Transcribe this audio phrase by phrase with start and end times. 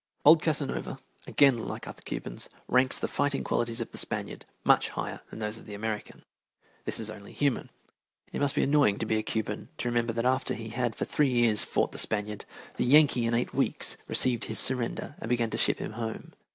[0.25, 0.97] Old Casanova,
[1.27, 5.59] again like other Cubans, ranks the fighting qualities of the Spaniard much higher than those
[5.59, 6.23] of the American.
[6.85, 7.69] This is only human.
[8.33, 11.29] It must be annoying to a Cuban to remember that after he had for three
[11.31, 12.45] years fought the Spaniard,
[12.77, 16.33] the Yankee in eight weeks received his surrender and began to ship him home.